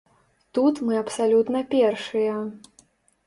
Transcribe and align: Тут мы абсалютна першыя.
Тут 0.57 0.79
мы 0.87 0.93
абсалютна 1.01 1.61
першыя. 1.75 2.39